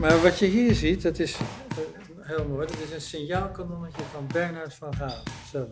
[0.00, 1.46] Maar wat je hier ziet, dat is uh,
[2.20, 2.66] heel mooi.
[2.66, 5.68] Dat is een signaalkanonnetje van Bernhard van Gaal zelf.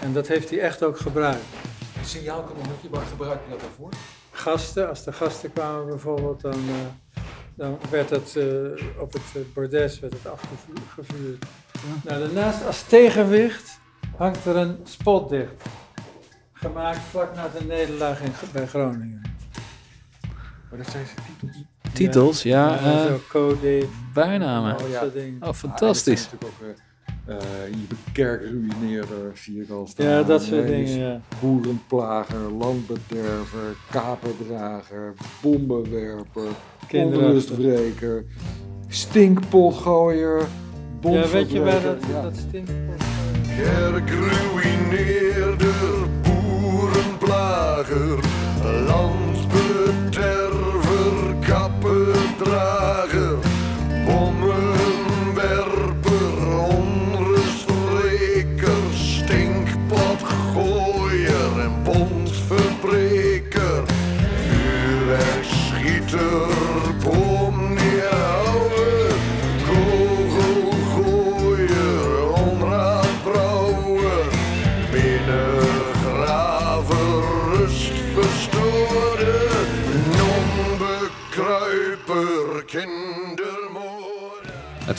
[0.00, 1.44] En dat heeft hij echt ook gebruikt.
[1.98, 3.90] Een signaalkanonnetje, waar gebruik je dat dan voor?
[4.30, 7.22] Gasten, als de gasten kwamen bijvoorbeeld, dan, uh,
[7.54, 11.44] dan werd het uh, op het bordes werd het afgevuurd.
[11.72, 12.10] Ja.
[12.10, 13.78] Nou, daarnaast als tegenwicht
[14.16, 15.62] hangt er een spot dicht.
[16.52, 19.22] Gemaakt vlak na de nederlaag in, bij Groningen.
[20.70, 21.14] Maar dat zijn ze
[21.92, 22.42] titels.
[22.42, 22.74] Ja.
[22.74, 23.82] ja uh, zo code,
[24.14, 24.74] bijnamen.
[24.74, 25.04] Oh, ja.
[25.40, 26.26] Oh, fantastisch.
[26.26, 26.52] Ah, ook,
[27.28, 27.36] uh,
[27.68, 30.06] je kerkruïneerder zie ik al staan.
[30.06, 31.20] Ja, dat soort dingen, ja.
[31.40, 36.48] Boerenplager, landbederver, kaperdrager, bommenwerper,
[36.92, 38.24] onrustbreker,
[38.88, 40.46] stinkpotgooier,
[41.02, 42.22] Ja, weet je waar dat, ja.
[42.22, 42.46] dat?
[43.56, 45.74] Kerkruïneerder,
[46.22, 48.18] boerenplager,
[48.86, 49.29] landbederver,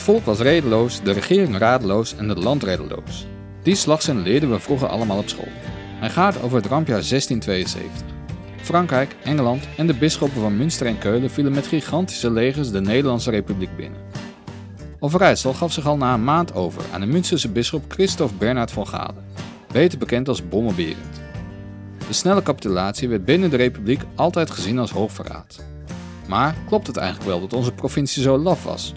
[0.02, 3.26] Het volk was redeloos, de regering radeloos en het land reddeloos.
[3.62, 5.48] Die slagzin leerden we vroeger allemaal op school.
[6.00, 8.06] Hij gaat over het rampjaar 1672.
[8.62, 13.30] Frankrijk, Engeland en de bisschoppen van Münster en Keulen vielen met gigantische legers de Nederlandse
[13.30, 14.00] Republiek binnen.
[14.98, 18.86] Overijssel gaf zich al na een maand over aan de Münsterse bisschop Christophe Bernhard van
[18.86, 19.24] Galen,
[19.72, 21.20] beter bekend als Bommelberend.
[22.06, 25.64] De snelle capitulatie werd binnen de Republiek altijd gezien als hoogverraad.
[26.28, 28.94] Maar klopt het eigenlijk wel dat onze provincie zo laf was?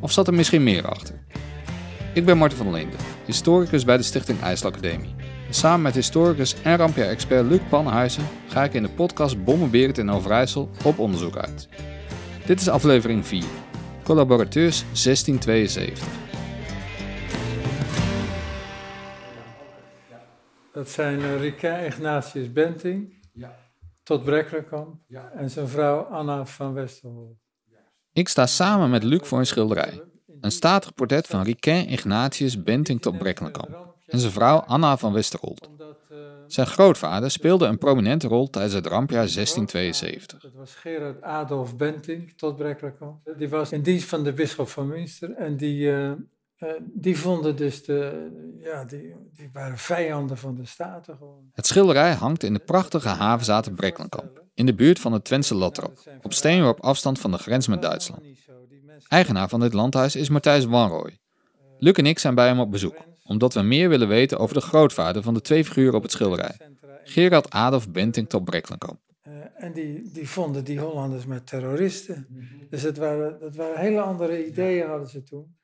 [0.00, 1.14] Of zat er misschien meer achter?
[2.14, 5.14] Ik ben Marten van Linden, historicus bij de Stichting IJsselacademie.
[5.46, 10.10] En samen met historicus en rampjaar-expert Luc Pannenhuizen ga ik in de podcast Bommenberend in
[10.10, 11.68] Overijssel op onderzoek uit.
[12.46, 13.44] Dit is aflevering 4,
[14.04, 16.06] Collaborateurs 1672.
[20.72, 23.56] Dat zijn uh, Riquin Ignatius Benting, Ja.
[24.02, 25.30] tot Brekkerkamp Ja.
[25.36, 27.38] en zijn vrouw Anna van Westerhol.
[28.18, 30.02] Ik sta samen met Luc voor een schilderij.
[30.40, 35.68] Een statig portret van Riquin Ignatius Benting tot Brekkenkamp en zijn vrouw Anna van Westerholt.
[36.46, 40.40] Zijn grootvader speelde een prominente rol tijdens het rampjaar 1672.
[40.40, 43.34] Dat was Gerard Adolf Benting tot Brekkerkamp.
[43.36, 46.10] Die was in dienst van de bisschop van Münster en die, uh,
[46.58, 51.50] uh, die vonden dus de, ja, die, die waren vijanden van de Staten gewoon.
[51.52, 55.98] Het schilderij hangt in de prachtige havenzaten Brekkenkamp, in de buurt van het Twentse Latrop,
[56.22, 58.22] op steenworp afstand van de grens met Duitsland.
[59.08, 61.18] Eigenaar van dit landhuis is Matthijs Wanrooy.
[61.78, 64.60] Luc en ik zijn bij hem op bezoek, omdat we meer willen weten over de
[64.60, 66.56] grootvader van de twee figuren op het schilderij.
[67.04, 69.00] Gerard Adolf Benting tot Brekkenkamp.
[69.28, 72.26] Uh, en die, die vonden die Hollanders met terroristen.
[72.70, 75.56] Dus dat waren, dat waren hele andere ideeën hadden ze toen.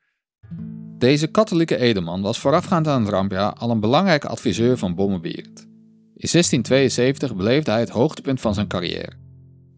[0.97, 5.73] Deze katholieke edelman was voorafgaand aan het rampjaar al een belangrijke adviseur van Bommenberend.
[6.17, 9.11] In 1672 beleefde hij het hoogtepunt van zijn carrière.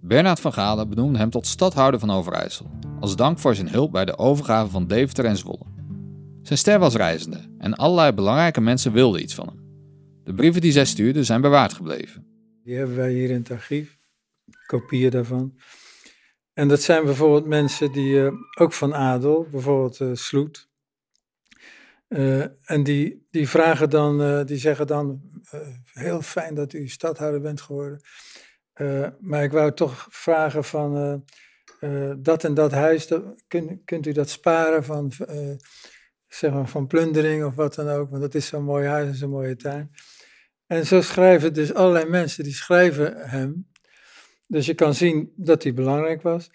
[0.01, 4.05] Bernhard van Galen benoemde hem tot stadhouder van Overijssel, als dank voor zijn hulp bij
[4.05, 5.65] de overgave van Deventer en Zwolle.
[6.41, 9.59] Zijn ster was reizende en allerlei belangrijke mensen wilden iets van hem.
[10.23, 12.25] De brieven die zij stuurde zijn bewaard gebleven.
[12.63, 13.97] Die hebben wij hier in het archief,
[14.65, 15.57] kopieën daarvan.
[16.53, 20.69] En dat zijn bijvoorbeeld mensen die, uh, ook van adel, bijvoorbeeld uh, Sloet.
[22.07, 25.21] Uh, en die, die vragen dan, die zeggen dan,
[25.93, 28.01] heel fijn dat u stadhouder bent geworden.
[29.19, 31.23] maar ik wou toch vragen van,
[32.17, 35.11] dat en dat huis, dat, kun, kunt u dat sparen van,
[36.27, 39.15] zeg maar van plundering of wat dan ook, want dat is zo'n mooi huis en
[39.15, 39.91] zo'n mooie tuin.
[40.67, 43.67] En zo schrijven dus allerlei mensen, die schrijven hem.
[44.47, 46.49] Dus je kan zien dat hij belangrijk was.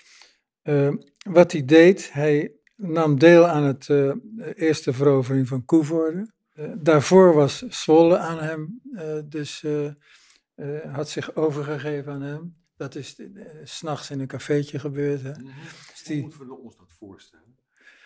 [1.26, 3.88] wat hij deed, hij nam deel aan het
[4.55, 6.32] eerste verovering van Koevoorde.
[6.54, 9.64] Uh, daarvoor was Zwolle aan hem, uh, dus
[10.93, 12.56] had zich overgegeven aan hem.
[12.76, 13.16] Dat is
[13.62, 15.22] s'nachts in een cafeetje gebeurd.
[15.22, 15.31] Hè.
[15.31, 15.52] Mm -hmm.
[15.90, 16.20] dus die...
[16.20, 17.56] Hoe moeten we ons dat voorstellen?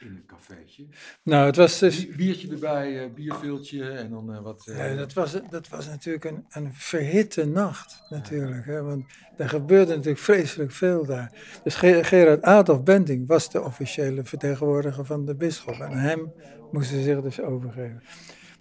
[0.00, 0.86] In een cafeetje?
[1.22, 2.08] Nou, het was dus...
[2.08, 4.62] Biertje erbij, bierveeltje en dan wat...
[4.64, 8.64] Ja, dat, was, dat was natuurlijk een, een verhitte nacht, natuurlijk.
[8.64, 9.04] Hè, want
[9.36, 11.32] er gebeurde natuurlijk vreselijk veel daar.
[11.64, 15.80] Dus Gerard Adolf Benting was de officiële vertegenwoordiger van de bisschop.
[15.80, 16.32] En hem
[16.72, 18.02] moesten ze zich dus overgeven.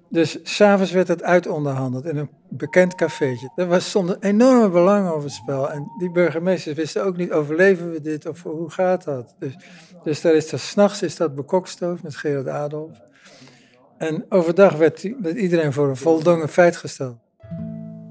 [0.10, 3.52] Dus s'avonds werd het uitonderhandeld in een bekend cafeetje.
[3.56, 5.72] Er was, stond enorme belang over het spel.
[5.72, 9.36] En die burgemeesters wisten ook niet, overleven we dit of hoe gaat dat?
[9.40, 9.56] Dus,
[10.04, 12.98] dus daar is dat, s'nachts is dat bekokstoofd met Gerard Adolf.
[13.98, 17.18] En overdag werd, die- iedereen voor een voldongen feit gesteld.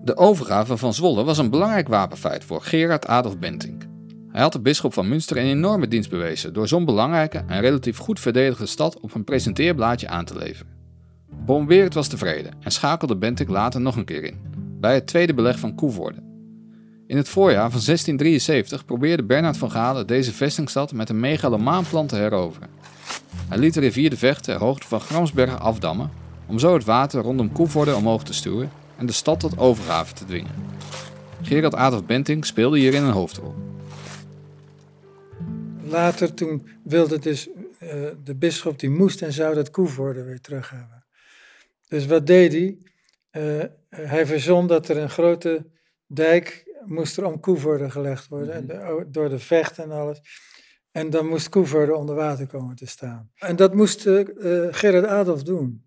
[0.05, 3.83] De overgave van Zwolle was een belangrijk wapenfeit voor Gerard Adolf Bentinck.
[4.31, 7.99] Hij had de bisschop van Münster een enorme dienst bewezen door zo'n belangrijke en relatief
[7.99, 10.74] goed verdedigde stad op een presenteerblaadje aan te leveren.
[11.45, 14.41] Bombeert was tevreden en schakelde Bentinck later nog een keer in,
[14.81, 16.23] bij het tweede beleg van Koevoorde.
[17.07, 22.07] In het voorjaar van 1673 probeerde Bernard van Galen deze vestingstad met een megalomaan plan
[22.07, 22.69] te heroveren.
[23.49, 26.11] Hij liet de rivier de Vecht ter hoogte van Gramsbergen afdammen
[26.47, 30.25] om zo het water rondom Koevoorde omhoog te stuwen en de stad tot overgave te
[30.25, 30.53] dwingen.
[31.43, 33.55] Gerard Adolf Bentinck speelde hierin een hoofdrol.
[35.89, 37.49] Later toen wilde dus
[37.79, 37.89] eh,
[38.25, 41.04] de bisschop, die moest en zou dat Koevoorde weer terug hebben.
[41.89, 42.79] Dus wat deed hij?
[43.31, 43.65] Eh,
[44.09, 45.67] hij verzon dat er een grote
[46.07, 50.21] dijk moest er om Koevoorde gelegd worden, en de- o- door de vecht en alles.
[50.91, 53.31] En dan moest Koevoorde onder water komen te staan.
[53.35, 54.21] En dat moest eh,
[54.71, 55.85] Gerard Adolf doen.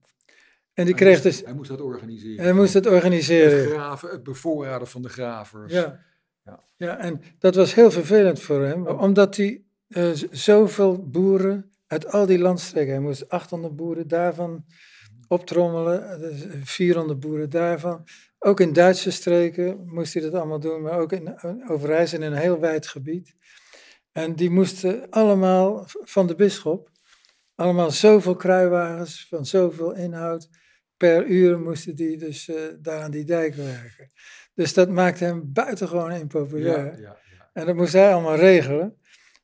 [0.74, 2.44] En die Hij kreeg moest- dus, Hij moest dat organiseren.
[2.44, 3.68] hij moest het Het organiseren.
[3.72, 5.74] graven, het bevoorraden van de gravers.
[5.74, 6.06] Ja.
[6.44, 6.64] Ja.
[6.76, 9.64] ja, en dat was heel vervelend voor hem, omdat hij
[10.32, 14.66] zoveel boeren uit al die landstreken, hij moest 800 boeren daarvan
[15.28, 18.04] optrommelen, eh, dus 400 boeren daarvan.
[18.40, 22.38] Ook in Duitse streken moest hij dat allemaal doen, maar ook in Overijssel in een
[22.38, 23.36] heel wijd gebied.
[24.12, 26.90] En die moesten allemaal van de bisschop,
[27.56, 30.50] allemaal zoveel kruiwagens van zoveel inhoud.
[30.98, 34.12] Per uur moesten die dus eh, daar aan die dijk werken.
[34.54, 36.86] Dus dat maakte hem buitengewoon impopulair.
[36.86, 37.50] Ja, ja, ja.
[37.54, 38.98] En dat moest hij allemaal regelen.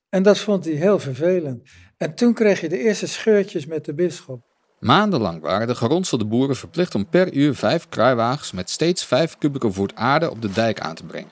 [0.09, 1.69] En dat vond hij heel vervelend.
[1.97, 4.52] En toen kreeg je de eerste scheurtjes met de bisschop.
[4.83, 9.71] Maandenlang waren de geronselde boeren verplicht om per uur vijf kruiwagens met steeds vijf kubieke
[9.71, 11.31] voet aarde op de dijk aan te brengen.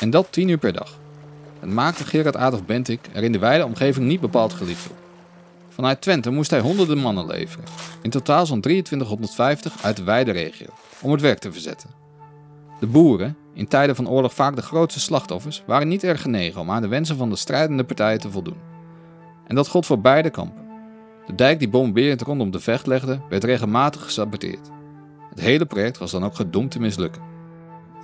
[0.00, 0.98] En dat tien uur per dag.
[1.60, 4.96] Het maakte Gerard Adolf Bentinck er in de wijde omgeving niet bepaald geliefd op.
[5.68, 7.64] Vanuit Twente moest hij honderden mannen leveren,
[8.02, 10.66] in totaal zo'n 2350 uit de wijde regio,
[11.00, 11.90] om het werk te verzetten.
[12.80, 16.70] De boeren, in tijden van oorlog vaak de grootste slachtoffers, waren niet erg genegen om
[16.70, 18.58] aan de wensen van de strijdende partijen te voldoen.
[19.46, 20.69] En dat gold voor beide kampen.
[21.30, 24.70] De dijk die bomberend rondom de vecht legde, werd regelmatig gesaboteerd.
[25.28, 27.22] Het hele project was dan ook gedoemd te mislukken.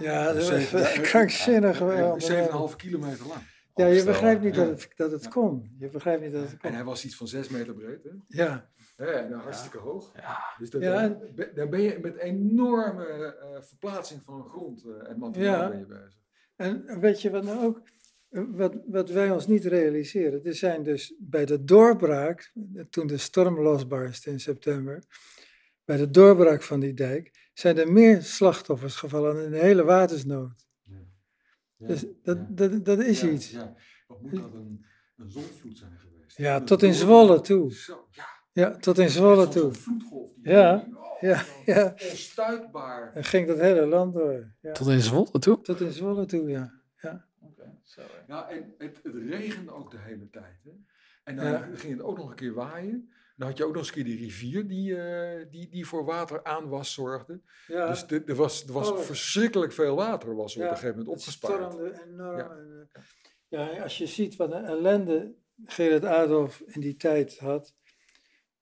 [0.00, 1.78] Ja, dat ja, krankzinnig.
[1.78, 2.70] ja, wel.
[2.70, 3.40] 7,5 kilometer lang.
[3.74, 4.64] Ja, je begrijpt niet ja.
[4.64, 5.76] dat het, dat het kon.
[5.78, 6.72] Je begrijpt niet dat het En kon.
[6.72, 8.02] hij was iets van 6 meter breed.
[8.02, 8.10] Hè?
[8.44, 10.12] Ja, Ja, en hartstikke hoog.
[10.58, 11.16] Dus dat, Ja, dan,
[11.56, 15.68] en- ben- je met enorme eh, verplaatsing van grond eh, en materiaal Ja.
[15.68, 16.14] ben je bezig.
[16.56, 17.82] en weet je wat nou ook, eh,
[18.50, 20.44] wat, wat wij ons niet realiseren.
[20.44, 22.52] Er zijn dus bij de doorbraak,
[22.90, 25.02] toen de storm losbarstte in september,
[25.84, 30.66] bij de doorbraak van die dijk, zijn er meer slachtoffers gevallen in de hele watersnood.
[30.82, 32.06] Ja, Dus ja.
[32.22, 33.50] dat, dat, dat is Ja, iets.
[33.50, 33.74] Ja.
[34.06, 34.84] Wat moet dat een,
[35.16, 36.36] een zonvloed zijn geweest?
[36.36, 37.72] Ja, tot in Zwolle toe.
[37.72, 38.24] Zo, ja.
[38.52, 39.72] Ja, tot in Zwolle toe.
[39.72, 40.30] vloedgolf.
[40.36, 41.94] die- Ja, oh, ja, ja.
[42.10, 43.12] Onstuitbaar.
[43.12, 44.52] En ging dat hele land door.
[44.60, 44.72] Ja.
[44.72, 45.60] Tot in Zwolle toe?
[45.60, 46.75] Tot in Zwolle toe, ja.
[47.96, 48.24] Ja.
[48.26, 50.56] Ja, en het, het regende ook de hele tijd.
[50.64, 50.70] Hè?
[51.24, 51.68] En dan Ja.
[51.74, 53.10] ging het ook nog een keer waaien.
[53.36, 56.04] Dan had je ook nog eens een keer die rivier die, eh, die, die voor
[56.04, 57.40] water aanwas zorgde.
[57.66, 57.88] ja.
[57.88, 58.98] Dus de- er was, er was Oh.
[58.98, 61.72] verschrikkelijk veel water was op Ja, een gegeven moment Het opgespaard.
[61.72, 62.38] stormde enorm.
[62.38, 62.50] Ja.
[63.48, 65.34] En, eh, als je ziet wat een ellende
[65.64, 67.74] Gerard Adolf in die tijd had.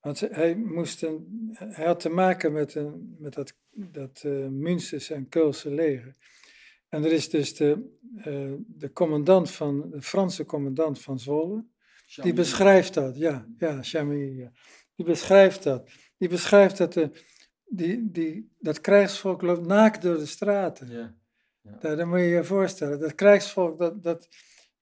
[0.01, 5.29] Want hij, moest een, hij had te maken met, een, met dat, dat Münsterse en
[5.29, 6.17] Keulse leger.
[6.95, 11.65] En er is dus de, eh, de commandant van, de Franse commandant van Zwolle.
[12.23, 14.51] Die beschrijft dat, ja, ja, Chamilly, ja.
[14.95, 15.91] Die beschrijft dat.
[16.19, 17.11] Die beschrijft dat, de,
[17.65, 20.91] die, die, dat krijgsvolk loopt naakt door de straten.
[20.91, 21.15] Ja.
[21.81, 23.01] Daar, dat moet je je voorstellen.
[23.01, 24.29] Dat krijgsvolk dat, dat,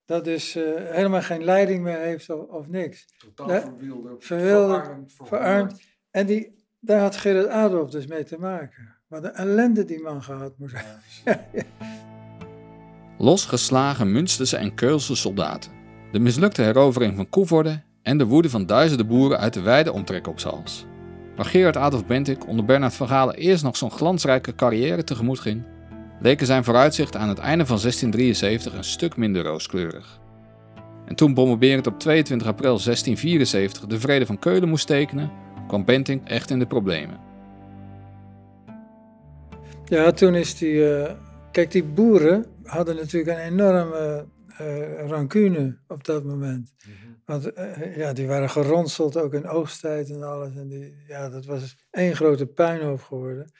[0.05, 3.07] dat dus eh, helemaal geen leiding meer heeft of, of niks.
[3.19, 5.13] Totaal Ja, verwilderd, verwilderd, verarmd.
[5.13, 5.83] Verarmd.
[6.11, 8.97] En die, daar had Gerard Adolf dus mee te maken.
[9.13, 11.01] Wat een ellende die man gehad moet hebben.
[11.25, 11.41] Ja.
[13.19, 15.71] Losgeslagen Münsterse en Keulse soldaten.
[16.13, 20.27] De mislukte herovering van Koevoorde en de woede van duizenden boeren uit de wijde omtrek
[20.27, 20.87] op zijn hals.
[21.37, 25.63] Waar Gerard Adolf Bentinck onder Bernard van Galen eerst nog zo'n glansrijke carrière tegemoet ging,
[26.21, 30.21] leken zijn vooruitzichten aan het einde van 1673 een stuk minder rooskleurig.
[31.07, 35.31] En toen Bommelberend op 22 april 1674 de Vrede van Keulen moest tekenen,
[35.69, 37.32] kwam Bentinck echt in de problemen.
[39.93, 40.95] Ja, toen is die.
[40.97, 41.15] eh,
[41.51, 46.75] kijk, die boeren hadden natuurlijk een enorme eh, rancune op dat moment.
[46.79, 47.13] Mhm.
[47.25, 50.55] Want eh, ja, die waren geronseld ook in oogsttijd en alles.
[50.57, 53.53] En die, ja, dat was één grote puinhoop geworden.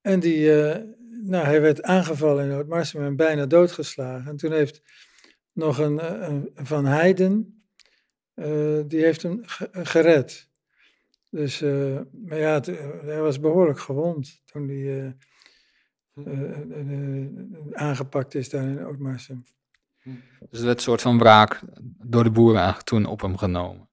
[0.00, 0.50] En die,
[1.22, 4.30] nou, hij werd aangevallen in Oud-Marsum en bijna doodgeslagen.
[4.30, 4.82] En toen heeft
[5.52, 7.64] nog een, een Van Heiden,
[8.86, 10.48] die heeft hem ge- gered.
[11.34, 15.14] Dus, eh, maar ja, het, eh, hij was behoorlijk gewond toen hij
[16.14, 16.50] eh,
[16.80, 17.26] eh,
[17.72, 19.44] aangepakt is daar in Oud-Marsum.
[20.50, 23.88] Dus er werd een soort van wraak door de boeren eigenlijk toen op hem genomen.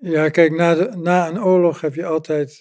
[0.00, 2.60] Ja, kijk, na, de, na een oorlog heb je altijd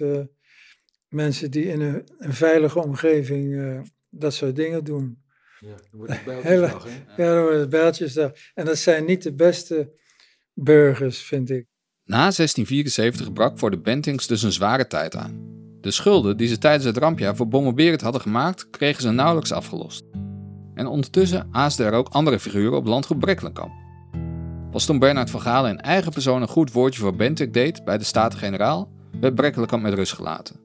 [1.07, 5.23] mensen die in een, een veilige omgeving dat soort dingen doen.
[5.59, 7.23] Ja, dan wordt het bijltjesdag, hè?
[7.23, 8.31] Ja, dan worden het bijltjesdag.
[8.53, 9.93] En dat zijn niet de beste
[10.53, 11.67] burgers, vind ik.
[12.07, 15.39] Na 1674 brak voor de Bentings dus een zware tijd aan.
[15.81, 20.03] De schulden die ze tijdens het rampjaar voor Bommelberend hadden gemaakt, kregen ze nauwelijks afgelost.
[20.73, 23.71] En ondertussen aasden er ook andere figuren op landgoed Brekkelenkamp.
[24.71, 27.97] Pas toen Bernard van Galen in eigen persoon een goed woordje voor Bentinck deed bij
[27.97, 30.59] de Staten-Generaal, werd Brekkelenkamp met rust gelaten.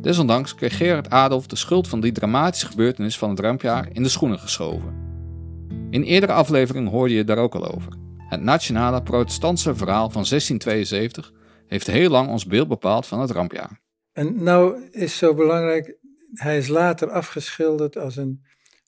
[0.00, 4.08] Desondanks kreeg Gerard Adolf de schuld van die dramatische gebeurtenis van het rampjaar in de
[4.08, 4.94] schoenen geschoven.
[5.90, 8.01] In eerdere afleveringen hoorde je daar ook al over.
[8.32, 11.32] Het nationale protestantse verhaal van 1672
[11.66, 13.80] heeft heel lang ons beeld bepaald van het rampjaar.
[14.12, 15.96] En nou is zo belangrijk,
[16.32, 18.44] hij is later afgeschilderd als een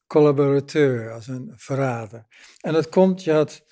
[0.07, 2.27] collaborateur, als een verrader.
[2.61, 3.65] En dat komt, je had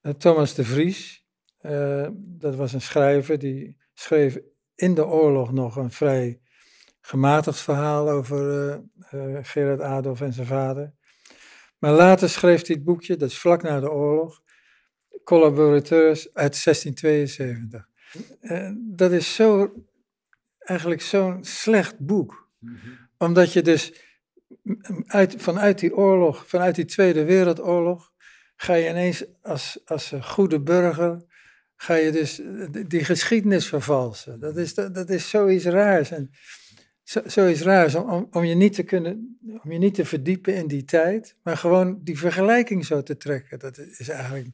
[0.00, 1.26] eh, Thomas de Vries,
[1.58, 4.38] eh, dat was een schrijver, die schreef
[4.74, 6.40] in de oorlog nog een vrij
[7.00, 10.94] gematigd verhaal over eh, Gerard Adolf en zijn vader.
[11.78, 14.42] Maar later schreef hij het boekje, dat is vlak na de oorlog,
[15.24, 17.88] Collaborateurs uit 1672.
[18.40, 19.72] Eh, dat is zo
[20.58, 22.50] eigenlijk zo'n slecht boek.
[22.58, 22.76] Mhm.
[23.18, 23.92] Omdat je dus
[24.62, 24.74] m-
[25.06, 28.12] uit, vanuit die oorlog, vanuit die Tweede Wereldoorlog,
[28.56, 31.22] ga je ineens als, als een goede burger,
[31.76, 34.40] ga je dus eh, die- geschiedenis vervalsen.
[34.40, 36.10] Dat is, dat, dat is zoiets raars.
[36.10, 36.30] En
[37.02, 40.54] zo, zoiets raars om, om, om je niet te kunnen, om je niet te verdiepen
[40.54, 43.58] in die tijd, maar gewoon die vergelijking zo te trekken.
[43.58, 44.48] Dat is eigenlijk,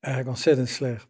[0.00, 1.08] eigenlijk ontzettend slecht.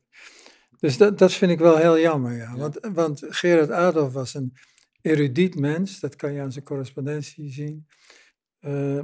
[0.79, 2.57] Dus dat, dat vind ik wel heel jammer, ja.
[2.57, 4.53] Want, want Gerard Adolf was een
[5.01, 7.87] erudiet mens, dat kan je aan zijn correspondentie zien.
[8.61, 8.97] Eh,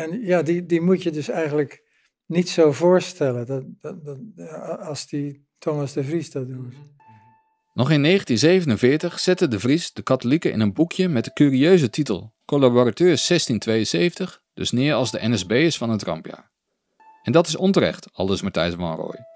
[0.00, 1.82] en ja, die, die moet je dus eigenlijk
[2.26, 4.18] niet zo voorstellen dat, dat, dat,
[4.78, 6.74] als die Thomas de Vries dat doet.
[7.74, 12.34] Nog in 1947 zette de Vries de katholieken in een boekje met de curieuze titel
[12.44, 16.51] Collaborateurs 1672 dus neer als de NSB'ers van het rampjaar.
[17.22, 19.26] En dat is onterecht, aldus Matthijs van Rooij.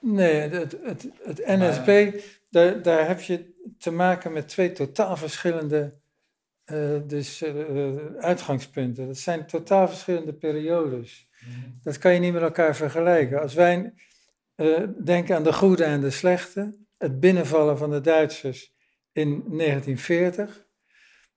[0.00, 5.94] Nee, het, het, het NSB, daar, daar heb je te maken met twee totaal verschillende
[6.64, 9.06] eh, dus, eh, uitgangspunten.
[9.06, 11.28] Dat zijn totaal verschillende periodes.
[11.82, 13.40] Dat kan je niet met elkaar vergelijken.
[13.40, 13.92] Als wij
[14.54, 18.74] eh, denken aan de goede en de slechte, het binnenvallen van de Duitsers
[19.12, 20.66] in 1940,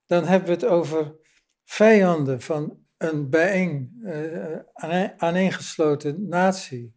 [0.05, 1.15] dan hebben we het over
[1.63, 6.93] vijanden van een bijeen, eh, aaneen- aaneengesloten natie.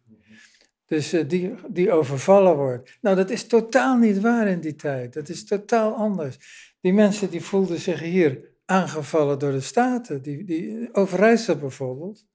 [0.85, 2.97] Dus eh, die, die overvallen wordt.
[3.01, 5.13] Nou, dat is totaal niet waar in die tijd.
[5.13, 6.37] Dat is totaal anders.
[6.81, 10.21] Die mensen die voelden zich hier aangevallen door de Staten.
[10.21, 12.25] Die, die, Overijssel bijvoorbeeld,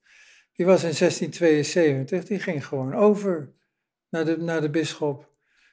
[0.53, 3.53] die was in 1672, die ging gewoon over
[4.09, 5.29] naar de, naar de bisschop.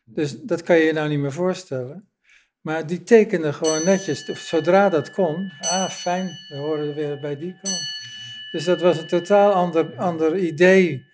[0.06, 2.10] Dus dat kan je je nou niet meer voorstellen.
[2.68, 5.52] Maar die tekende gewoon netjes, zodra dat kon.
[5.60, 7.80] Ah, fijn, we horen weer bij die kant.
[8.52, 11.06] Dus dat was een totaal ander, ander idee.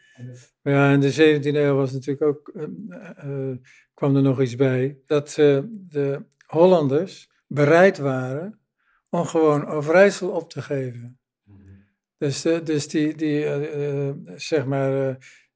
[0.61, 2.63] Ja, in de 17e eeuw was natuurlijk ook, eh,
[3.15, 3.57] eh,
[3.93, 8.59] kwam er nog iets bij, dat eh, de Hollanders bereid waren
[9.09, 11.19] om gewoon Overijssel op te geven.
[12.17, 15.15] Dus, eh, dus die, die eh, eh, zeg maar, eh,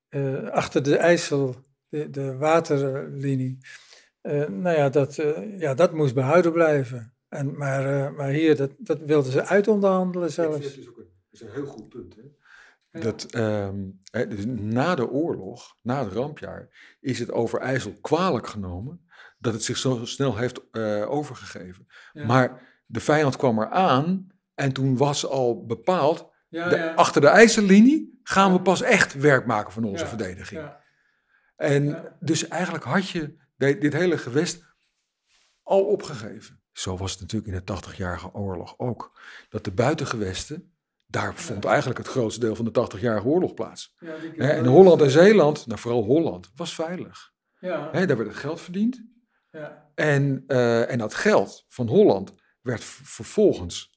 [0.10, 1.56] eh, achter de IJssel,
[1.90, 3.58] de, de waterlinie,
[4.28, 7.14] eh, nou ja dat, eh, ja, dat moest behouden blijven.
[7.30, 10.66] En, maar, eh, maar hier, dat, dat wilden ze uitonderhandelen Ik vind zelfs.
[10.66, 12.16] het dus ook een, dat is een heel goed punt.
[12.16, 12.22] Hè?
[13.00, 13.76] Dat ehm,
[14.12, 16.70] hè, dus na de oorlog, na het rampjaar,
[17.00, 19.06] is het over IJssel kwalijk genomen
[19.40, 21.88] dat het zich zo snel heeft eh, overgegeven.
[22.14, 22.26] Ja.
[22.26, 26.94] Maar de vijand kwam eraan en toen was al bepaald, Ja, de- ja.
[26.94, 30.62] achter de IJssellinie gaan we pas echt werk maken van onze Ja, verdediging.
[30.62, 30.82] Ja.
[31.56, 32.16] En Ja.
[32.20, 34.64] dus eigenlijk had je dit hele gewest
[35.64, 36.62] al opgegeven.
[36.72, 39.20] Zo was het natuurlijk in de 80-jarige oorlog ook.
[39.50, 43.96] Dat de buitengewesten, daar vond eigenlijk het grootste deel van de 80-jarige oorlog plaats.
[44.00, 47.32] Ja, En Holland en Zeeland, nou vooral Holland, was veilig.
[47.60, 49.04] Ja, daar werd het geld verdiend.
[49.52, 49.86] ja.
[49.96, 53.96] En, eh, en dat geld van Holland werd vervolgens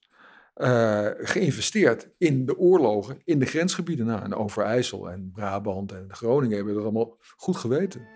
[0.55, 4.07] eh, geïnvesteerd in de oorlogen in de grensgebieden.
[4.07, 8.09] Nou, en Overijssel en Brabant en Groningen hebben dat allemaal goed geweten.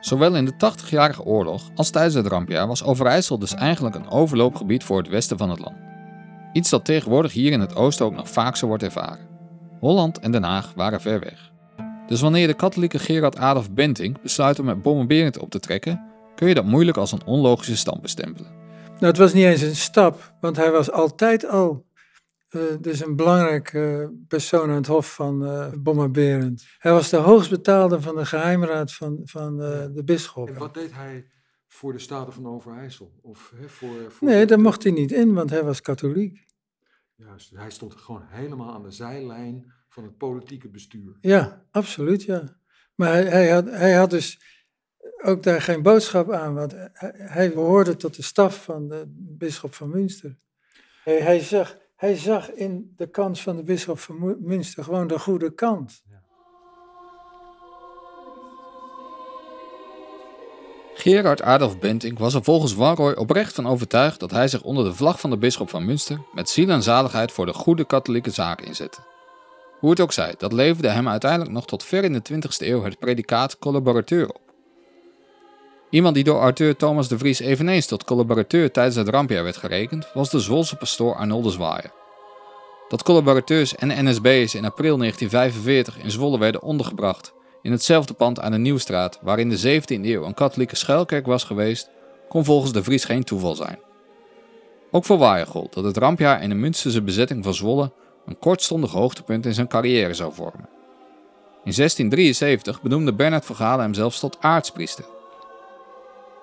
[0.00, 4.84] Zowel in de 80-jarige oorlog als tijdens het rampjaar was Overijssel dus eigenlijk een overloopgebied
[4.84, 5.76] voor het westen van het land.
[6.52, 9.28] Iets dat tegenwoordig hier in het oosten ook nog vaak zo wordt ervaren.
[9.80, 11.50] Holland en Den Haag waren ver weg.
[12.06, 16.00] Dus wanneer de katholieke Gerard Adolf Bentinck besluit om met Bommenberend op te trekken,
[16.34, 18.50] kun je dat moeilijk als een onlogische stand bestempelen.
[18.86, 21.84] Nou, het was niet eens een stap, want hij was altijd al
[22.48, 26.66] eh, dus een belangrijke eh, persoon aan het hof van uh, Bomma Berend.
[26.78, 29.56] Hij was de hoogstbetaalde van de geheimraad van, van
[29.94, 30.48] de bisschop.
[30.48, 31.30] En wat deed hij
[31.66, 33.12] voor de Staten van Overijssel?
[33.22, 36.46] Of, hè, voor, voor Nee, daar mocht hij niet in, want hij was katholiek.
[37.14, 41.16] Juist, hij stond gewoon helemaal aan de zijlijn van het politieke bestuur.
[41.20, 42.56] Ja, absoluut, ja.
[42.94, 44.40] Maar hij, hij, had, hij had dus
[45.22, 49.74] ook daar geen boodschap aan, want hij, hij behoorde tot de staf van de bisschop
[49.74, 50.36] van Münster.
[51.04, 55.18] Hij, hij, zag, hij zag in de kans van de bisschop van Münster gewoon de
[55.18, 56.02] goede kant.
[60.94, 64.94] Gerard Adolf Bentinck was er volgens Wanroy oprecht van overtuigd dat hij zich onder de
[64.94, 68.60] vlag van de bisschop van Münster met ziel en zaligheid voor de goede katholieke zaak
[68.60, 69.00] inzette.
[69.78, 72.82] Hoe het ook zij, dat leverde hem uiteindelijk nog tot ver in de 20e eeuw
[72.82, 74.47] het predicaat collaborateur op.
[75.90, 80.08] Iemand die door auteur Thomas de Vries eveneens tot collaborateur tijdens het rampjaar werd gerekend,
[80.14, 81.92] was de Zwolse pastoor Arnoldus Waaier.
[82.88, 88.52] Dat collaborateurs en NSB'ers in april 1945 in Zwolle werden ondergebracht in hetzelfde pand aan
[88.52, 91.90] de Nieuwstraat waar in de 17e eeuw een katholieke schuilkerk was geweest,
[92.28, 93.78] kon volgens de Vries geen toeval zijn.
[94.90, 97.92] Ook voor Waaier gold dat het rampjaar en de Münsterse bezetting van Zwolle
[98.26, 100.68] een kortstondig hoogtepunt in zijn carrière zou vormen.
[101.64, 105.04] In 1673 benoemde Bernard van Galen hem zelfs tot aartspriester.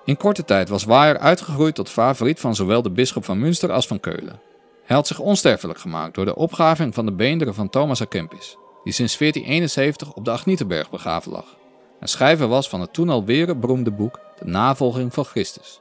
[0.06, 3.86] In korte tijd was Waaier uitgegroeid tot favoriet van zowel de bisschop van Münster als
[3.86, 4.40] van Keulen.
[4.84, 8.56] Hij had zich onsterfelijk gemaakt door de opgraving van de beenderen van Thomas à Kempis,
[8.84, 11.56] die sinds 1471 op de Agnietenberg begraven lag,
[12.00, 15.80] en schrijver was van het toen alweer beroemde boek De Navolging van Christus.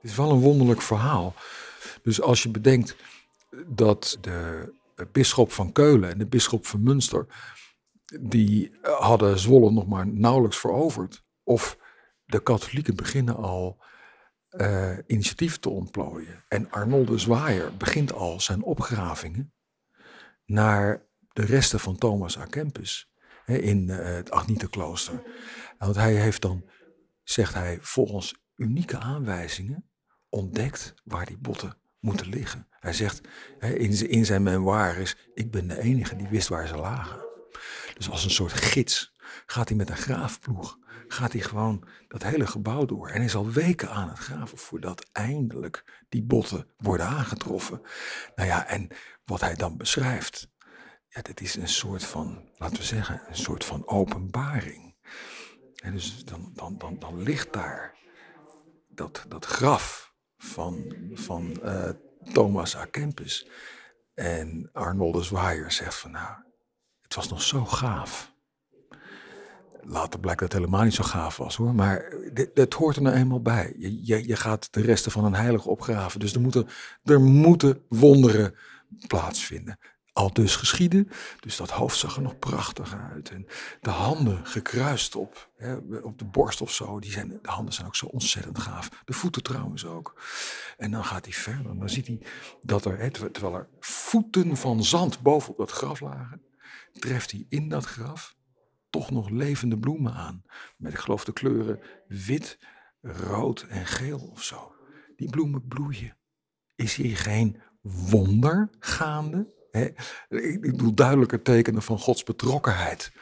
[0.00, 1.34] Het is wel een wonderlijk verhaal.
[2.02, 2.96] Dus als je bedenkt
[3.66, 4.72] dat de
[5.12, 7.26] bisschop van Keulen en de bisschop van Münster,
[8.20, 11.24] die hadden Zwolle nog maar nauwelijks veroverd.
[11.42, 11.78] Of
[12.24, 13.82] de katholieken beginnen al
[14.50, 16.44] uh, initiatief te ontplooien.
[16.48, 19.52] En Arnold de Zwaaier begint al zijn opgravingen
[20.44, 23.10] naar de resten van Thomas à Kempis
[23.46, 25.22] in uh, het Agnietenklooster.
[25.78, 26.64] Want hij heeft dan,
[27.22, 29.90] zegt hij, volgens unieke aanwijzingen
[30.28, 32.66] ontdekt waar die botten moeten liggen.
[32.70, 33.20] Hij zegt
[33.58, 37.29] in, in zijn memoires, ik ben de enige die wist waar ze lagen.
[38.00, 39.12] Dus als een soort gids
[39.46, 43.08] gaat hij met een graafploeg, gaat hij gewoon dat hele gebouw door.
[43.08, 47.82] En hij is al weken aan het graven voordat eindelijk die botten worden aangetroffen.
[48.34, 48.88] Nou ja, en
[49.24, 50.50] wat hij dan beschrijft,
[51.08, 54.94] ja, dat is een soort van, laten we zeggen, een soort van openbaring.
[55.82, 57.96] En dus dan, dan, dan, dan ligt daar
[58.88, 61.90] dat, dat graf van, van uh,
[62.32, 62.84] Thomas A.
[62.84, 63.48] Kempis.
[64.14, 66.48] En Arnoldus Waaier zegt van nou,
[67.10, 68.32] het was nog zo gaaf.
[69.80, 71.74] Later blijkt dat het helemaal niet zo gaaf was hoor.
[71.74, 72.14] Maar
[72.54, 73.74] het hoort er nou eenmaal bij.
[73.78, 76.20] Je, je, je, gaat de resten van een heilige opgraven.
[76.20, 76.68] Dus er moeten,
[77.04, 78.54] er moeten wonderen
[79.06, 79.78] plaatsvinden.
[80.12, 81.08] Al dus geschieden.
[81.40, 83.30] Dus dat hoofd zag er nog prachtig uit.
[83.30, 83.46] En
[83.80, 87.00] de handen gekruist op, hè, op de borst of zo.
[87.00, 89.02] Die zijn, de handen zijn ook zo ontzettend gaaf.
[89.04, 90.22] De voeten trouwens ook.
[90.76, 91.78] En dan gaat hij verder.
[91.78, 92.20] Dan ziet hij
[92.62, 96.48] dat er, hè, terwijl er voeten van zand bovenop dat graf lagen
[96.98, 98.36] treft hij in dat graf
[98.90, 100.42] toch nog levende bloemen aan.
[100.76, 102.58] Met, ik geloof, de kleuren wit,
[103.00, 104.74] rood en geel of zo.
[105.16, 106.16] Die bloemen bloeien.
[106.74, 109.58] Is hier geen wonder gaande?
[110.28, 113.12] Ik bedoel, duidelijker tekenen van Gods betrokkenheid.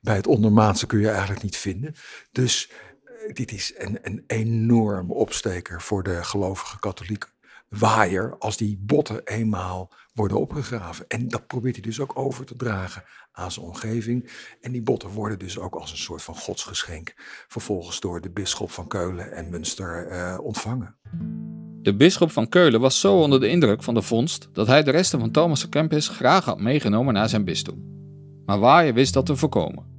[0.00, 1.94] Bij het ondermaatse kun je eigenlijk niet vinden.
[2.32, 2.70] Dus
[3.04, 7.31] eh, dit is een, een enorme opsteker voor de gelovige katholiek
[7.78, 11.04] waaier als die botten eenmaal worden opgegraven.
[11.08, 14.30] En dat probeert hij dus ook over te dragen aan zijn omgeving.
[14.60, 17.14] En die botten worden dus ook als een soort van godsgeschenk
[17.48, 20.96] vervolgens door de bisschop van Keulen en Münster uh, ontvangen.
[21.82, 24.90] De bisschop van Keulen was zo onder de indruk van de vondst dat hij de
[24.90, 27.90] resten van Thomas Kempis graag had meegenomen naar zijn bisdom.
[28.46, 29.90] Maar Waaier wist dat te voorkomen.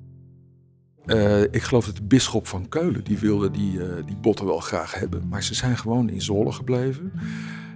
[1.05, 4.59] Uh, ik geloof dat de bisschop van Keulen, die wilde die, uh, die botten wel
[4.59, 5.27] graag hebben.
[5.27, 7.11] Maar ze zijn gewoon in Zwolle gebleven.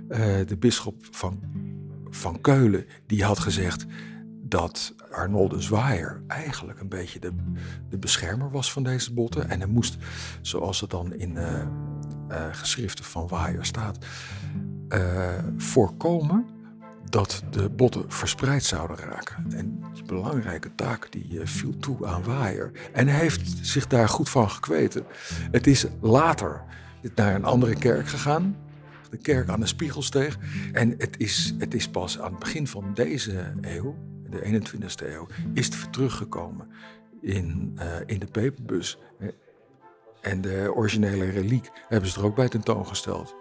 [0.09, 1.39] Uh, de bisschop van,
[2.09, 3.85] van Keulen, die had gezegd
[4.43, 7.31] dat Arnold de Zwaaier eigenlijk een beetje de,
[7.89, 9.49] de beschermer was van deze botten.
[9.49, 9.97] En hij moest,
[10.41, 11.37] zoals het dan in,
[12.27, 13.97] eh, geschriften van Waaier staat,
[14.89, 16.45] eh, voorkomen
[17.09, 19.45] dat de botten verspreid zouden raken.
[19.51, 22.71] En die belangrijke taak die eh, viel toe aan Waaier.
[22.93, 25.05] En hij heeft zich daar goed van gekweten.
[25.51, 26.61] Het is later
[27.15, 28.55] naar een andere kerk gegaan.
[29.09, 30.37] De kerk aan de Spiegelsteeg.
[30.71, 33.95] En het is, het is pas aan het begin van deze eeuw,
[34.29, 36.67] de 21ste eeuw, is het teruggekomen
[37.21, 38.97] in, eh, in de peperbus.
[40.21, 43.35] En de originele reliek hebben ze er ook bij tentoongesteld.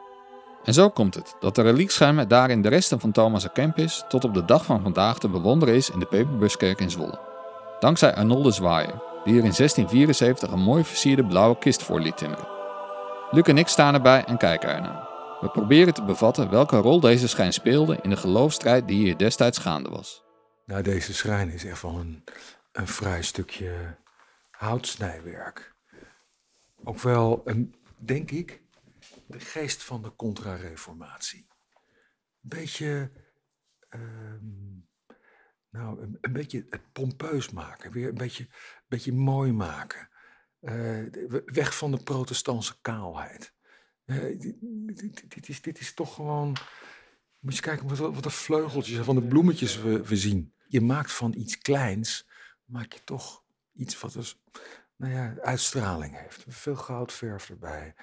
[0.64, 4.34] En zo komt het dat de reliekschermen daarin de resten van Thomas Kempis tot op
[4.34, 7.20] de dag van vandaag te bewonderen is in de Peperbuskerk in Zwolle.
[7.80, 12.48] Dankzij Arnoldus Waaier, die er in 1674 een mooi versierde blauwe kist voor liet timmeren.
[13.30, 15.15] Luc en ik staan erbij en kijken ernaar.
[15.40, 19.58] We proberen te bevatten welke rol deze schijn speelde in de geloofstrijd die hier destijds
[19.58, 20.24] gaande was.
[20.66, 22.24] Nou, deze schrijn is echt wel een,
[22.72, 23.96] een vrij stukje
[24.50, 25.74] houtsnijwerk.
[26.84, 28.62] Ook wel, een, denk ik,
[29.26, 31.48] de geest van de contra-reformatie.
[32.42, 33.10] Een beetje,
[33.88, 34.78] ehm,
[35.70, 38.48] nou, een, beetje het pompeus maken, weer een beetje,
[38.88, 40.08] beetje mooi maken.
[40.60, 41.06] Uh,
[41.44, 43.55] weg van de protestantse kaalheid.
[44.06, 46.56] Dit, dit, is, dit is toch gewoon.
[47.38, 50.54] Moet je kijken wat, wat de vleugeltjes van de bloemetjes we, we zien.
[50.66, 52.28] Je maakt van iets kleins,
[52.64, 54.42] maak je toch iets wat dus,
[54.96, 56.44] nou ja, uitstraling heeft.
[56.48, 57.94] Veel goudverf erbij.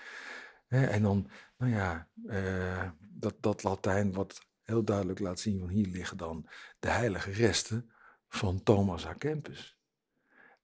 [0.68, 5.88] en dan, nou ja, uh, dat, dat Latijn wat heel duidelijk laat zien van hier
[5.88, 7.92] liggen dan de heilige resten
[8.28, 9.78] van Thomas à Kempis.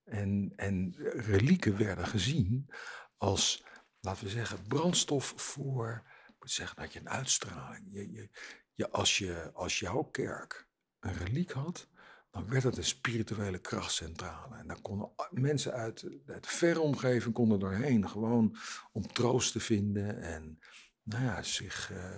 [0.04, 2.70] En, en relieken werden gezien
[3.18, 3.64] als,
[4.02, 7.86] laten we zeggen, brandstof voor, ik moet zeggen, dat je een uitstraling.
[7.90, 8.30] Je,
[8.74, 10.68] je, als, je, als jouw kerk
[11.00, 11.88] een reliek had,
[12.32, 14.56] dan werd het een spirituele krachtcentrale.
[14.56, 18.56] En daar konden mensen uit, de verre omgeving konden doorheen, gewoon
[18.92, 20.60] om troost te vinden en
[21.04, 22.16] nou ja, zich, uh,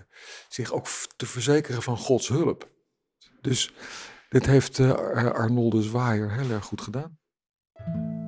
[0.50, 2.70] zich ook te verzekeren van Gods hulp.
[3.42, 3.74] Dus
[4.30, 4.92] dit heeft uh,
[5.32, 7.20] Arnoldus Waaier heel erg goed gedaan.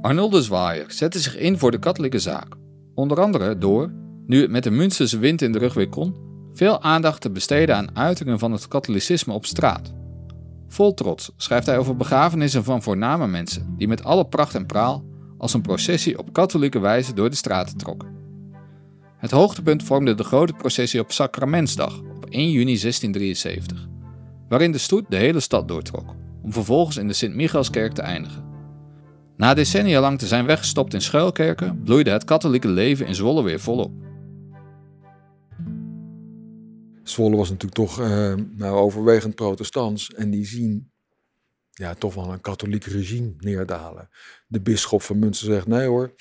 [0.02, 2.56] Arnoldus Waaier zette zich in voor de katholieke zaak.
[2.96, 3.92] Onder andere door,
[4.26, 6.16] nu het met de Münsterse wind in de rug weer kon,
[6.54, 9.94] veel aandacht te besteden aan uitingen van het katholicisme op straat.
[10.68, 15.06] Vol trots schrijft hij over begrafenissen van voorname mensen die met alle pracht en praal
[15.38, 18.12] als een processie op katholieke wijze door de straten trokken.
[19.18, 23.88] Het hoogtepunt vormde de grote processie op Sacramentsdag op 1 juni 1673,
[24.50, 28.53] waarin de stoet de hele stad doortrok, om vervolgens in de Sint-Michaelskerk te eindigen.
[29.38, 33.60] Na decennia lang te zijn weggestopt in schuilkerken, bloeide het katholieke leven in Zwolle weer
[33.60, 33.92] volop.
[37.04, 40.92] Zwolle was natuurlijk toch uh, nou, overwegend protestants en die zien
[41.72, 44.10] ja, toch wel een katholiek regime neerdalen.
[44.48, 46.14] De bisschop van Münster zegt nee hoor,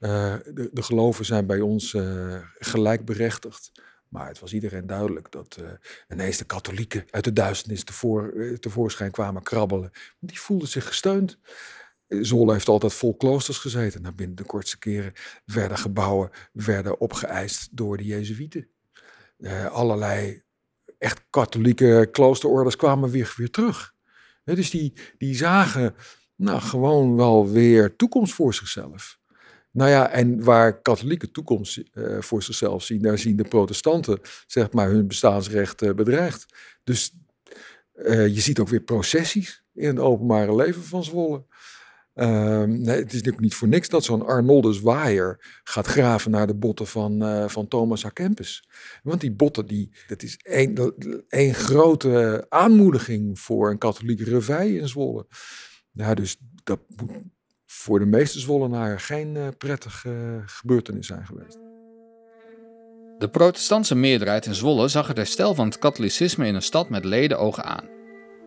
[0.00, 3.72] uh, de, de geloven zijn bij ons uh, gelijkberechtigd.
[4.08, 5.68] Maar het was iedereen duidelijk dat uh,
[6.08, 9.90] ineens de katholieken uit de duisternis tevoor, tevoorschijn kwamen krabbelen.
[10.18, 11.38] Die voelden zich gesteund.
[12.08, 14.02] Zwolle heeft altijd vol kloosters gezeten.
[14.02, 15.12] Nou, binnen de kortste keren
[15.44, 18.68] werden gebouwen werden opgeëist door de Jezuïeten.
[19.38, 20.42] Uh, allerlei
[20.98, 23.94] echt katholieke kloosterorders kwamen weer, weer terug.
[24.44, 25.94] Dus die, die zagen
[26.34, 29.18] nou, gewoon wel weer toekomst voor zichzelf.
[29.70, 34.72] Nou ja, en waar katholieke toekomst uh, voor zichzelf zien, daar zien de protestanten zeg
[34.72, 36.46] maar hun bestaansrecht uh, bedreigd.
[36.84, 37.14] Dus
[38.08, 41.44] je ziet ook weer processies in het openbare leven van Zwolle.
[42.18, 46.46] Um, nee, het is natuurlijk niet voor niks dat zo'n Arnoldus Waaier gaat graven naar
[46.46, 48.68] de botten van, uh, van Thomas à Kempis.
[49.02, 50.36] Want die botten, die, dat is
[51.28, 55.26] één, grote aanmoediging voor een katholieke revij in Zwolle.
[55.92, 57.10] Ja, dus dat moet
[57.66, 61.58] voor de meeste Zwollenaren geen uh, prettige gebeurtenis zijn geweest.
[63.18, 67.04] De protestantse meerderheid in Zwolle zag het herstel van het katholicisme in een stad met
[67.04, 67.88] leden ogen aan.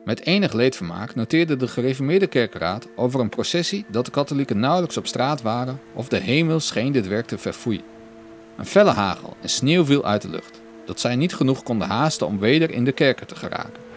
[0.05, 5.07] Met enig leedvermaak noteerde de gereformeerde kerkenraad over een processie dat de katholieken nauwelijks op
[5.07, 7.83] straat waren of de hemel scheen dit werk te verfoeien.
[8.57, 12.27] Een felle hagel en sneeuw viel uit de lucht, dat zij niet genoeg konden haasten
[12.27, 13.87] om weder in de kerken te geraken.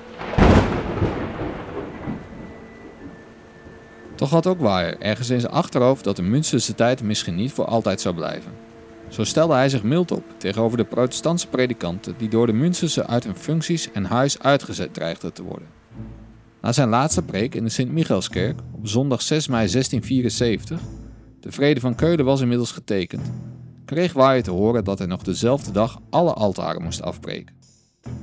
[4.15, 7.65] Toch had ook Waaier ergens in zijn achterhoofd dat de Münsterse tijd misschien niet voor
[7.65, 8.53] altijd zou blijven.
[9.09, 13.25] Zo stelde hij zich mild op tegenover de protestantse predikanten die door de Münsterse uit
[13.25, 15.82] hun functies en huis uitgezet dreigden te worden.
[16.63, 20.81] Na zijn laatste preek in de Sint-Michaelskerk op zondag 6 mei 1674,
[21.41, 23.31] de vrede van Keulen was inmiddels getekend,
[23.85, 27.55] kreeg Waaier te horen dat hij nog dezelfde dag alle altaren moest afbreken.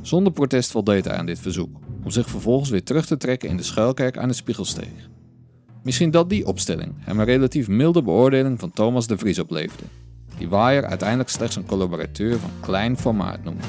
[0.01, 3.57] Zonder protest voldeed hij aan dit verzoek, om zich vervolgens weer terug te trekken in
[3.57, 5.09] de schuilkerk aan de Spiegelsteeg.
[5.83, 9.83] Misschien dat die opstelling hem een relatief milde beoordeling van Thomas de Vries opleverde.
[10.37, 13.65] die Waaier uiteindelijk slechts een collaborateur van klein formaat noemde.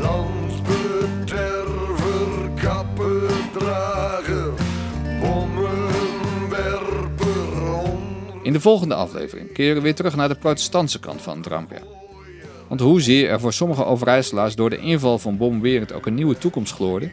[0.00, 4.52] Landsbederver, kappendrager,
[5.20, 7.30] bommenwerper.
[8.42, 11.82] In de volgende aflevering keren we weer terug naar de protestantse kant van Drampia.
[12.68, 16.38] Want hoezeer er voor sommige Overijsselaars door de inval van Bom Berend ook een nieuwe
[16.38, 17.10] toekomst gloorde,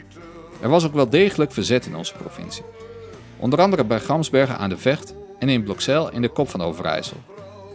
[0.60, 2.64] er was ook wel degelijk verzet in onze provincie.
[3.36, 7.16] Onder andere bij Gamsbergen aan de Vecht en in Blokzeil in de kop van Overijssel,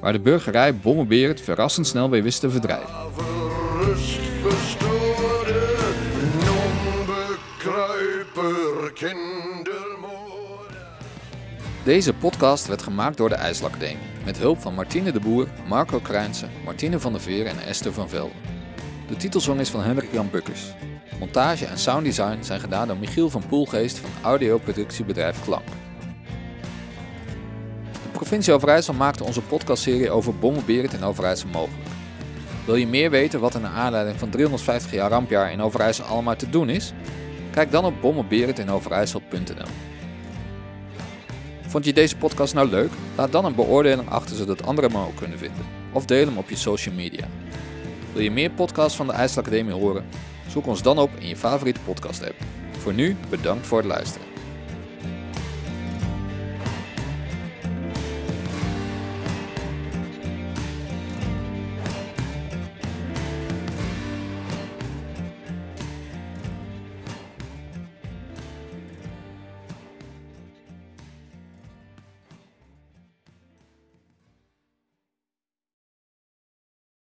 [0.02, 3.45] waar de burgerij Bommenberend verrassend snel weer wist te verdrijven.
[3.86, 5.76] Verrust verstoorde.
[11.84, 16.50] Deze podcast werd gemaakt door de IJsselacademie, met hulp van Martine de Boer, Marco Krijnsen,
[16.64, 18.36] Martine van der Veer en Esther van Velden.
[19.08, 20.74] De titelsong is van Hendrik Jan Bukkers.
[21.20, 25.68] Montage en sounddesign zijn gedaan door Michiel van Poelgeest van audioproductiebedrijf Klank.
[27.92, 31.95] De provincie Overijssel maakte onze podcastserie over Bommenberend in Overijssel mogelijk.
[32.66, 36.36] Wil je meer weten wat er naar aanleiding van 350 jaar rampjaar in Overijssel allemaal
[36.36, 36.94] te doen is?
[37.52, 39.68] Kijk dan op bommenberendinoverijssel.nl
[41.68, 42.92] Vond je deze podcast nou leuk?
[43.16, 45.66] Laat dan een beoordeling achter zodat anderen hem ook kunnen vinden.
[45.92, 47.28] Of deel hem op je social media.
[48.14, 50.06] Wil je meer podcasts van de IJsselacademie horen?
[50.48, 52.36] Zoek ons dan op in je favoriete podcast app.
[52.78, 54.35] Voor nu, bedankt voor het luisteren.